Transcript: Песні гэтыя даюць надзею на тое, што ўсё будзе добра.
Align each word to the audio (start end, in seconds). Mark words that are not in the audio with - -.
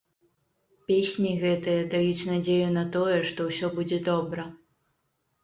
Песні 0.91 1.33
гэтыя 1.43 1.81
даюць 1.91 2.27
надзею 2.31 2.67
на 2.79 2.83
тое, 2.97 3.19
што 3.33 3.39
ўсё 3.51 3.71
будзе 3.79 4.03
добра. 4.11 4.49